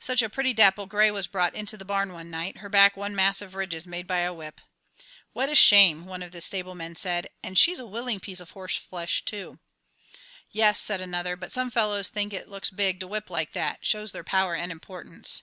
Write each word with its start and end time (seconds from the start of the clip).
Such 0.00 0.22
a 0.22 0.30
pretty 0.30 0.54
dapple 0.54 0.86
gray 0.86 1.10
was 1.10 1.26
brought 1.26 1.54
into 1.54 1.76
the 1.76 1.84
barn 1.84 2.14
one 2.14 2.30
night, 2.30 2.56
her 2.60 2.70
back 2.70 2.96
one 2.96 3.14
mass 3.14 3.42
of 3.42 3.54
ridges 3.54 3.84
made 3.84 4.06
by 4.06 4.20
a 4.20 4.32
whip. 4.32 4.62
"What 5.34 5.50
a 5.50 5.54
shame!" 5.54 6.06
one 6.06 6.22
of 6.22 6.30
the 6.32 6.40
stable 6.40 6.74
men 6.74 6.96
said, 6.96 7.28
"and 7.42 7.58
she's 7.58 7.78
a 7.78 7.84
willing 7.84 8.18
piece 8.18 8.40
of 8.40 8.52
horseflesh 8.52 9.26
too." 9.26 9.58
"Yes," 10.50 10.80
said 10.80 11.02
another, 11.02 11.36
"but 11.36 11.52
some 11.52 11.70
fellows 11.70 12.08
think 12.08 12.32
it 12.32 12.48
looks 12.48 12.70
big 12.70 13.00
to 13.00 13.06
whip 13.06 13.28
like 13.28 13.52
that; 13.52 13.84
shows 13.84 14.12
their 14.12 14.24
power 14.24 14.54
and 14.54 14.72
importance." 14.72 15.42